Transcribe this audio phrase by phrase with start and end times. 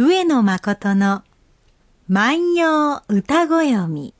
[0.00, 1.24] 上野誠の
[2.08, 4.14] 万葉歌ご読み。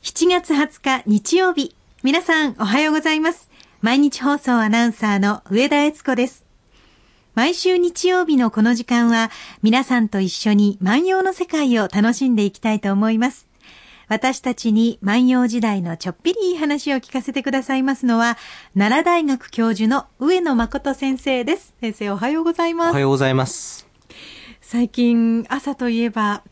[0.00, 1.76] 7月20日日曜日。
[2.02, 3.50] 皆さんおはようございます。
[3.82, 6.46] 毎日放送アナウンサーの上田悦子です。
[7.34, 9.30] 毎週日曜日のこの時間は
[9.62, 13.48] 皆さんと一緒に万葉の世界を楽しんでいきたいと思います。
[14.08, 18.38] 私たちに万葉時代のちょっぴりいい話を聞かせてくださいますのは、
[18.72, 21.74] 奈良大学教授の上野誠先生です。
[21.82, 22.90] 先生おはようございます。
[22.92, 23.91] おはようございます。
[24.72, 26.42] 最近朝といえば、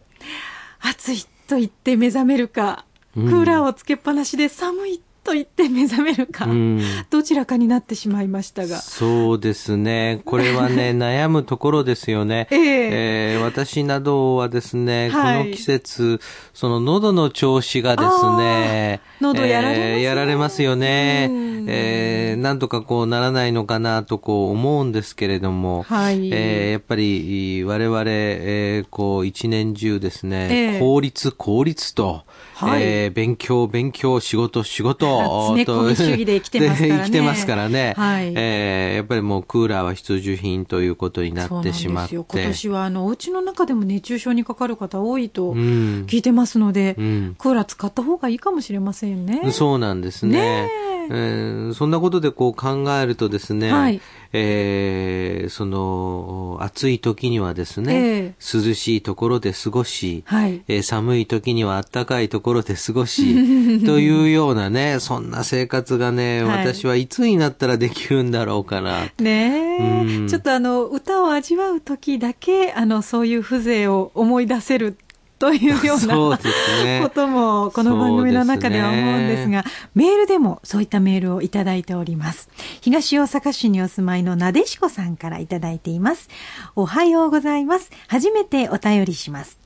[0.78, 2.84] 暑いと言って目覚めるか、
[3.14, 8.78] クーラーをつけっぱなしで寒いと言って目覚めるか、うん、どちらかになってしまいましたが。
[8.78, 10.22] そうですね。
[10.24, 12.48] これはね、 悩むところですよね。
[12.50, 16.20] えー、えー、私などはですね、はい、この季節、
[16.54, 21.50] その喉の調子がですね、喉やられます、えー、やられますよね。
[21.66, 36.98] えー、なんとかこうならないのかなとこう思うんですけれども、はい、えー、やっぱり我々、えー、こう一年中ですね、えー、効率効率と、はい、えー、勉強、勉強、仕事、仕事、常 込み主義で生きてますからね。
[37.04, 37.94] 生きてますからね。
[37.96, 42.14] はい、えー、やっぱりもうクーラーは必需品ということになってしまって。
[42.16, 49.50] 今年はあの、お家の中でも熱中症にかかる方多いと聞いてますので、うん、クーラー使った方がいいかもしれませんね。
[49.50, 50.38] そうなんですね。
[50.40, 54.00] ねえー、そんなことでこう考えるとですね、はい、
[54.32, 69.06] えー、その暑い時にはですね、えー、涼しいところで過ごし、はい、えー、寒い時には暖かいところで過ごしというようなね そんな生活がね、はい、私はいつになったらできるんだろうかな。
[69.18, 74.96] ねえ、ちょっとあの歌を味わう時だけあのそういう風情を思い出せる
[75.40, 76.38] というような
[76.84, 82.50] ね、こともこの番組の中では思うんですが、すね、メールでもそういったメールをいただいております。
[82.82, 86.28] 東大阪市にお住まいのなでしこさんからいただいています。
[86.76, 87.90] おはようございます。
[88.06, 89.58] 初めてお便りします。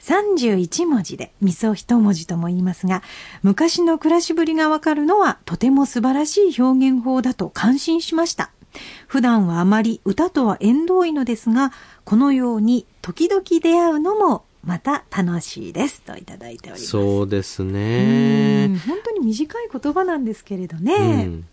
[0.00, 3.02] 31文字で、味噌一文字とも言いますが、
[3.42, 8.50] 昔の暮らしぶりがわかるのはとても素晴らしい表現法だと感心しました。
[9.06, 11.72] 普段はあまり歌とは縁遠いのですが、
[12.04, 16.86] このように時々出会うのもまた楽しいですといただいております。
[16.86, 18.68] そうですね。
[18.86, 20.94] 本当に短い言葉なんですけれどね。
[20.94, 21.46] うん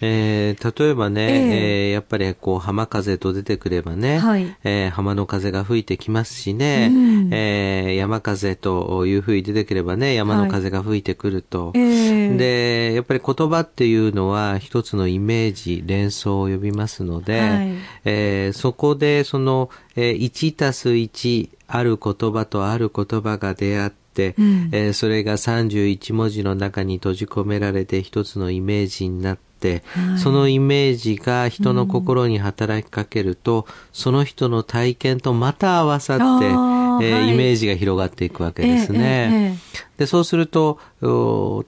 [0.00, 6.96] えー、例えばね、えー、えー、やっぱりこう浜風と出てくればね、はい、えー、浜の風が吹いてきますしね、う
[7.28, 17.74] ん、えー、山風というふうに出てくればね、山の風が吹いてくると、はい、で、やっぱり言葉っていうのは一つのイメージ、連想を呼びますので、はい、
[18.04, 39.58] えー、そこでその、えー、1たす1、ある言葉とある言葉が出会って、うん、えー、それが31文字の中に閉じ込められて一つのイメージになって、はい、そのイメージが人の心に働きかけると、うん、その人の体験とまた合わさって、えー、イメージが広がっていくわけですね。
[39.94, 40.78] えー、でそうすると、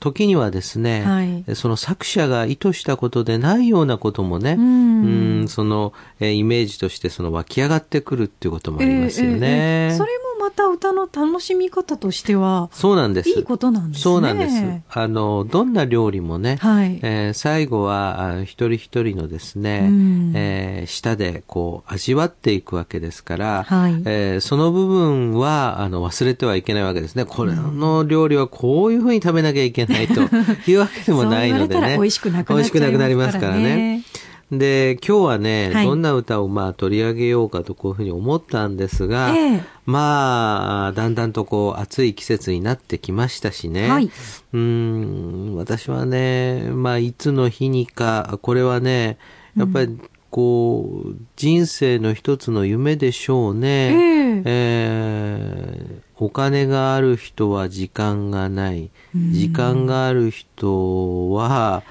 [0.00, 9.94] 時にはですね、はい、その作者が意図したことでないようなこともね、うん、ん、その、えー、イメージとしてその湧き上がってくるっていうこともありますよね。
[9.97, 13.31] それもまた歌の楽しみ方としては、そうなんです。
[13.31, 14.03] いいことなんですね。
[14.03, 14.62] そうなんです。
[14.91, 27.25] あの、どんな料理もね、はい、えー、最後は一人一人のですね、うん、えー、舌でこう味わっていくわけですから、はい、えー、その部分はあの忘れてはいけないわけですね。
[27.25, 30.22] これの料理はこういうふうに食べなきゃいけないと
[30.71, 31.97] いうわけでもないのでね。
[31.99, 34.03] 美味しくなくなりますからね。
[34.50, 43.88] で、今日はね、はい、どんな歌をまあ取り上げようかとこういうふうに思ったんですが、えー、まあ、だんだんとこう暑い季節になってきましたしね。
[43.88, 44.10] はい、
[44.53, 49.19] うん、私はね、まあいつの日にか、これはね、
[49.56, 49.99] やっぱり、
[50.31, 53.69] こう、人生の一つの夢でしょうね。
[53.69, 58.91] えー、えー、お金がある人は時間がない。
[59.15, 61.82] 時間がある人は、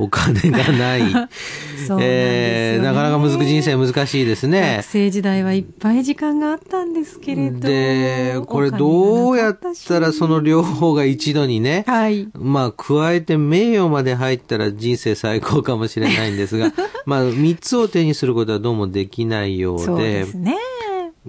[0.00, 1.02] お金がない。
[1.86, 4.76] そうなえー、なかなか難人生難しいですね。
[4.78, 7.60] 学生時代はいっぱい時間があったんですけれど。
[7.60, 12.28] で、これどうやったらその両方が一度にね、はい。
[12.34, 16.72] まあ、加えて名誉まで入ったら人生最高かもしれないんですが、
[17.04, 19.84] まあ、三つを手にすることはどうもできないようで。
[19.84, 20.56] そうですね。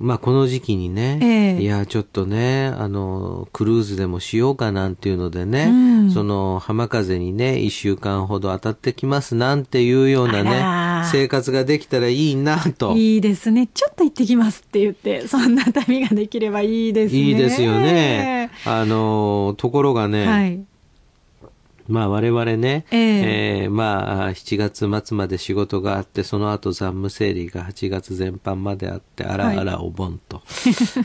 [0.01, 5.71] まあこの時期にね、えー、いや、ちょっとね、あの、クルーズでもしようかなんていうのでね、う
[6.07, 12.93] ん、その浜風にね、一週間ほど当たってきますなんていうようなね、生活ができたらいいなと。
[12.97, 13.67] いいですね。
[13.67, 17.19] ちょっと行ってきますって言って、そんな旅ができればいいですね。
[17.19, 18.49] いいですよね。
[18.65, 20.65] あの、ところがね、はい
[21.91, 30.37] まあ我々ね、えー、えー、まあ7月末まで仕事があって、その後残務整理が8月全般まであって、あらあらお盆と。
[30.37, 30.45] はい、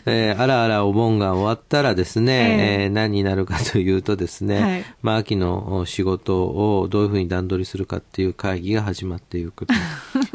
[0.06, 9.74] えー、あらあらお盆が終わったらですね、えー、えー、何になるかというとですね、はい、まあ秋の仕事をどういうふうに段取りするかっていう会議が始まっていくと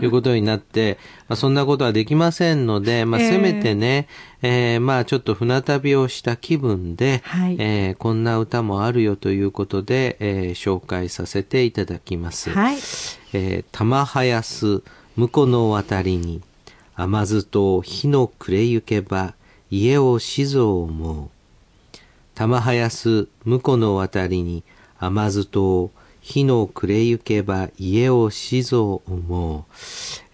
[0.02, 0.98] いうことになって、
[1.30, 4.31] まあそんなことはできませんので、まあせめてね、えー、
[4.82, 12.50] まあちょっと船旅をした気分で、はい、えー、こんな歌もあるよということで、えー、紹介させていただきます。
[12.50, 12.78] はい。
[13.34, 14.82] えー、玉はやす、
[15.16, 16.42] 婿の渡りに、
[16.96, 19.36] 甘酢と火の暮れゆけば、
[19.70, 21.30] 家を死ぞ思う。
[22.34, 24.64] 玉はやす、婿の渡りに、
[24.98, 25.92] 甘酢と
[26.22, 29.64] 火の暮れゆけば家を死ぞ思う。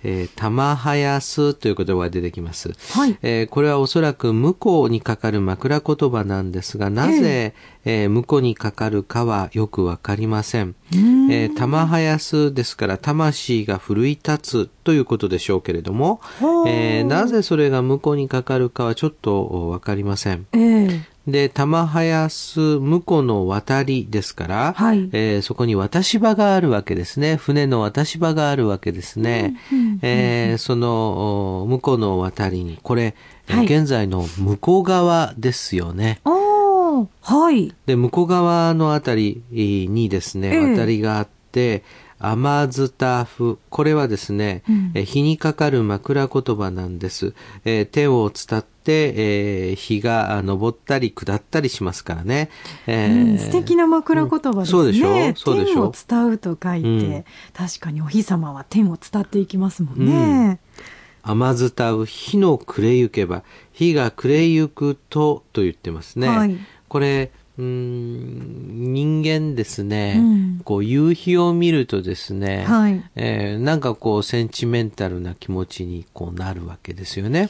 [0.09, 2.71] えー、玉はやすという言葉が出てきます。
[2.93, 3.17] はい。
[3.21, 10.75] えー、これはおそらく向こうにかかる枕言葉なんですが、なぜ、えー、うにかかるかはよくわかりません。
[10.95, 16.21] んえー、玉はやすですから、魂が奮い立つということでしょうけれども、
[16.65, 20.47] えー、なぜそれが向こうにかかるかはちょっとわかりません。
[20.53, 27.35] えーで、玉早す婿の渡りですから、はい、えー、そこに渡し場があるわけですね。
[27.35, 29.57] 船の渡し場があるわけですね。
[30.01, 33.13] えその、向こうの渡りに、これ、
[33.49, 36.21] はい、現在の向こう側ですよね。
[37.21, 37.73] はい。
[37.85, 41.83] で、向こう側のあたりにですね、渡りがあって、
[42.19, 43.59] 甘ずたふ。
[43.69, 47.33] これはですね、うん、え日にかかる枕言葉なんです。
[47.63, 52.49] えー、手を伝って、えー、日が昇ったり下ったりしますからね。
[52.87, 54.65] えー、うん、素敵な枕言葉ですね。
[54.65, 55.35] そうでしょ？
[55.35, 55.73] そうでしょ？
[55.73, 57.23] 天を伝うと書いて、うん、
[57.53, 60.59] 確かにお日様は天を伝っていきますもんね。
[61.21, 63.43] 甘ずたう日の暮れゆけば、
[63.73, 66.29] 日が暮れゆくとと言ってますね。
[66.29, 77.49] はい、これ、うん人間ですね、うん、こう夕日を見るとですね、はい、えー、なんかこうセンチメンタルな気持ちにこうなるわけですよね。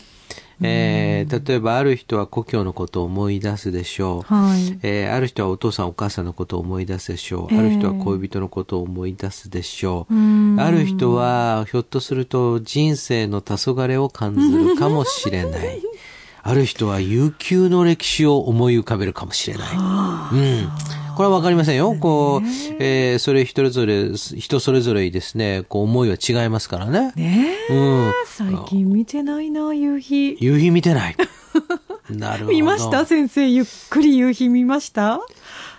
[0.60, 10.60] えー、例えばある人は故郷のことを思い出すでしょう、はい、えー、ある人はお父さんお母さんのことを思い出すでしょう、えー、ある人は恋人のことを思い出すでしょう。
[10.60, 15.82] ある人はひょっとすると人生の黄昏を感じるかもしれない
[16.50, 19.68] ある人は悠久の歴史を思い浮かべるかもしれない。
[19.74, 20.70] うん。
[21.16, 21.96] これはわかりませんよ。
[22.00, 22.48] こう、
[22.80, 27.12] えー、それ人それぞれ、人それぞれですね、こう思いは違いますからね。
[27.16, 28.14] ねうん。
[28.28, 30.38] 最近見てないな、夕日。
[30.40, 31.16] 夕日見てない。
[32.10, 32.52] なるほど。
[32.52, 33.06] 見ました？
[33.06, 35.20] 先生、ゆっくり夕日見ました？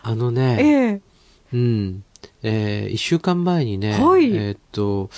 [0.03, 1.01] あのね、ええー、
[1.55, 2.05] うん。
[2.43, 5.11] えー、一週間前にね、はい、えー、っと、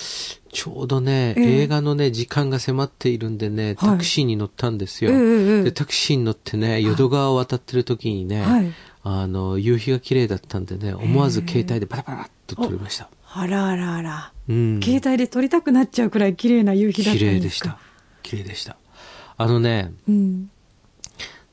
[0.51, 5.11] ちょうどね、えー、映画のね、時間が迫っているんでね、タクシーに乗ったんですよ。
[5.11, 8.71] はい、で、タクシーに乗ってね、淀川を渡ってる時にね、はい、
[9.03, 13.09] あの、夕日が綺麗だったんでね、思わず携帯でパラパラっと撮りました。
[13.33, 14.33] あらあらあら。
[14.49, 14.79] うん。
[14.83, 17.77] 携帯で撮りたくなっちゃうくらい綺麗な夕日だったんですか？
[18.23, 18.43] 綺麗でした。
[18.43, 18.75] 綺麗でした。
[19.37, 20.51] あのね、うん、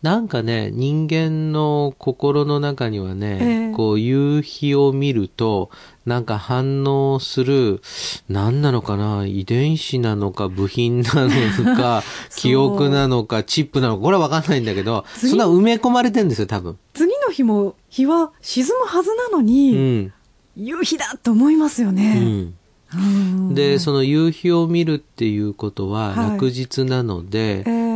[0.02, 5.70] なんかね、人間の心の中にはね、えー、こう夕日を見ると、
[6.06, 7.82] なんか反応する、
[8.28, 12.04] 何なのかな、遺伝子なのか、部品なのか、
[12.36, 16.78] 記憶なのか、チップなのか、これはわかんないんだけど、そんな埋め込まれてんですよ、多分。
[16.94, 20.12] 次の日も日は沈むはずなのに、うん、
[20.56, 22.54] 夕日だと思いますよね。
[22.94, 23.54] うん。
[23.54, 27.78] で、その夕日を見るっていうことは、落日なので、はい、え。
[27.84, 27.87] ー、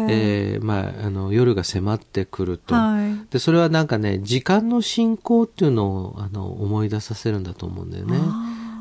[0.63, 8.19] まあ、あの、夜が迫ってくると、はい、で、それはなんかね、時間の進行っていうのを、あの、思い出させるんだと思うんだよね。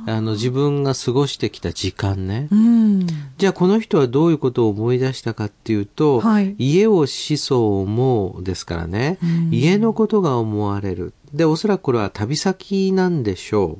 [0.07, 2.47] あの、自分が過ごしてきた時間ね。
[2.51, 3.07] うん、
[3.37, 11.13] じゃあ、この人はどういうことを思い出したかっていうと、はい、家を思想思うですからね、うん、家のことが思われる。
[11.33, 13.79] で、おそらくこれは旅先なんでしょ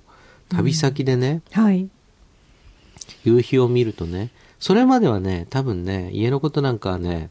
[0.52, 0.56] う。
[0.56, 1.42] 旅先でね。
[1.56, 1.90] うん、はい。
[3.24, 7.30] 夕日を見るとね、それまではね、多分ね、家のことなんかはね、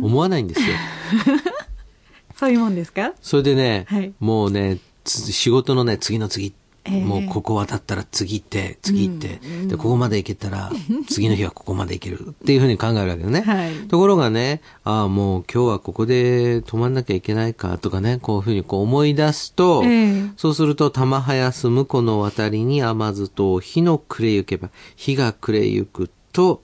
[0.00, 0.66] 思わないんですよ。
[2.36, 3.12] そういうもんですか？
[3.20, 6.52] それでね、はい、もうね、仕事のね、次の次、
[6.84, 10.70] えー、もうここ渡ったら次行って、次行って、うん、で、ここまで行けたら、
[11.10, 13.40] 次の日はここまで行けるっていうふうに考えるわけよね。
[13.40, 26.17] はい、ところがね、ああ、もう今日はここで泊まんなきゃいけないかとかね、こういうふうにこう思い出すと、えー、そうすると、玉早す婿の渡りに甘酢と火の暮れゆけば、火が暮れゆくと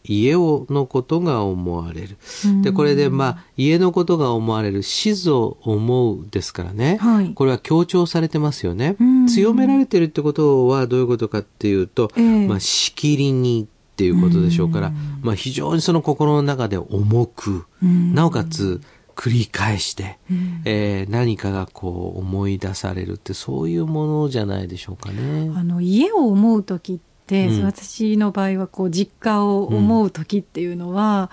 [0.04, 2.16] 家をのことが思われる。
[2.62, 8.97] で、これでまあ、家のことが思われる、死ぞ思うですからね、はい、これは強調されてますよね。
[9.28, 14.92] 強められてるってことはどういうことかっていうと、えー、まあ、しきりにっていうことでしょうから、
[15.23, 18.80] まあ、非常にその心の中で重く、なおかつ、
[19.16, 25.52] 繰り返して、うん、えー、何かがこう思い出されるってそういうものじゃないでしょうかね。
[25.56, 31.31] あの家を思う時って、うん、私の場合はこう実家を思う時っていうのは、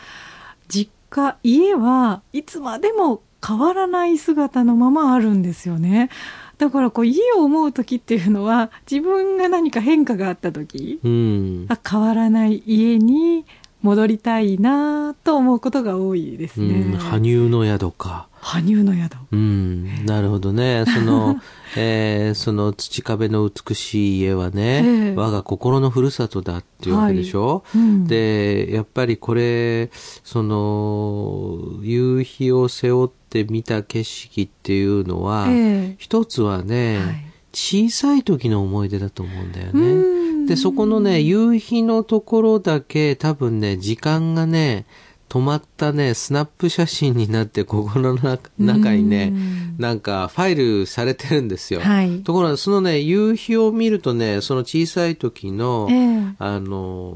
[0.62, 6.10] うん、実家家はいつまでも変わらない姿のままあるんですよね。
[6.58, 13.48] だからこう家を思う時っていうのは自分が何か変化があった時、うん、変わらない家に
[13.82, 16.82] 戻りたいなと思うことが多いですね。
[16.82, 18.28] うん、羽生の宿か。
[18.42, 19.18] 羽生の宿。
[19.32, 20.84] うん、なるほどね。
[20.86, 21.40] その、
[21.78, 29.90] えー、その土壁の美しい家はね、えー、我が心のふるさとだっていうわけでしょ、はいうん、で、やっぱりこれ、
[30.24, 40.21] その、夕日を背負って見た景色っていうのは、えー、一つはね、はい、小さい時の思い出だと思うんだよね。
[40.48, 44.86] で、そこのね、夕日のところだけ多分ね、時間がね、
[45.32, 49.34] 止まったね、スナップ写真になって心の中にね、
[49.78, 51.80] なんかファイルされてるんですよ。
[51.80, 57.16] はい、ところがそのね、夕日を見るとね、その小さい時の、えー、あの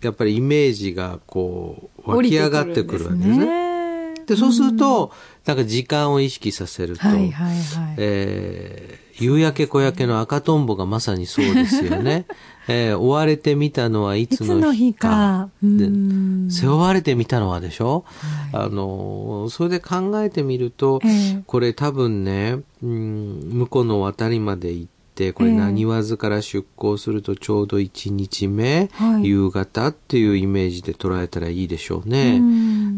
[0.00, 4.14] やっぱりイメージがこう、湧き上がってくるわけですね。
[4.24, 5.12] で、そうすると、
[5.48, 12.26] なんか時間を意識させると、はいはいはい、えー夕焼け小焼けの赤とんぼがまさにそうですよね。
[12.70, 15.48] えー、追われてみたのはいつの日か。
[15.60, 16.54] 日か。
[16.54, 18.04] 背負われてみたのはでしょ、
[18.52, 24.97] はい、あの、それで考えてみると、えー、これ多分ね、うん、向こうの渡りまで行って、
[25.32, 28.88] これ何わずから出港するとちょうど1日目、
[29.22, 32.40] 夕方っていうイメージで捉えたらいいでしょうね。
[32.40, 32.42] う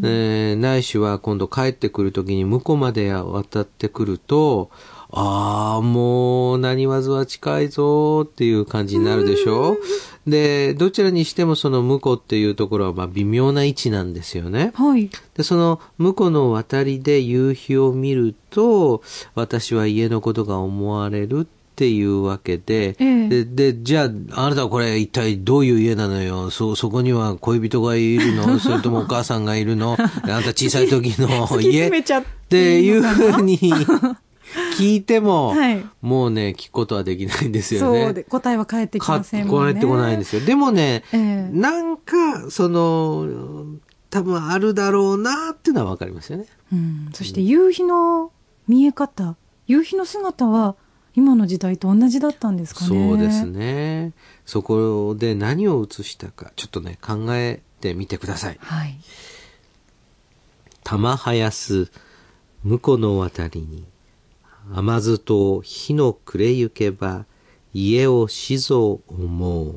[0.03, 4.69] えー、ないしは今度帰ってくるときに向こうまで渡ってくると、
[5.13, 9.77] ああ、もう、何わずは近いぞっていう感じになるでしょ
[10.25, 14.71] で、どちらにしてもその婿っていうところはまあ微妙な位置なんですよね。
[14.73, 15.09] はい。
[15.35, 19.03] で、その婿の渡りで夕日を見ると、
[19.35, 26.51] 私は家のことが思われるっていうわけで、ええ、で、で、じゃあ、あなたはこれ一体どういう家なのよ？
[26.51, 28.57] そ、そこには恋人がいるの？
[28.59, 29.97] それともお母さんがいるの？
[29.99, 31.87] あなた小さい時の 家？
[31.87, 33.57] っていうふうに
[34.77, 38.25] 聞いても、はい、もうね、聞くことはできないんですよね。
[38.29, 39.71] 答えは返ってきませんもんね。
[39.73, 40.45] 返ってこないんですよ。
[40.45, 43.65] でもね、えー、なんか、その、
[44.09, 46.45] 多分あるだろうなっていうのはわかりますよね。
[46.73, 47.09] うん。
[47.13, 48.31] そして夕日の
[48.67, 49.37] 見え方、
[49.67, 50.75] 夕日の姿は、
[51.15, 52.87] 今の時代と同じだったんですかね。
[52.87, 54.13] そうですね。
[54.45, 58.57] そこで何を映したか、ちょっとね、考えてみてください。
[58.61, 58.97] はい。
[60.83, 61.91] 玉はやす、
[62.63, 63.85] 婿の渡りに、
[64.73, 67.25] 甘酢と火の暮れゆけば
[67.73, 69.75] 家をしぞ思う。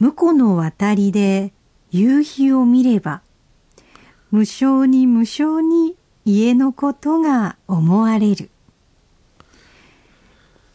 [0.00, 1.52] 婿の渡りで
[1.90, 3.20] 夕日を見れば
[4.30, 8.50] 無性に無性に家のことが思われる。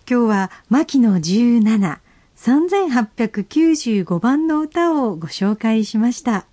[0.07, 1.97] 今日は牧野17、
[2.38, 6.45] 3895番の歌をご紹介しました。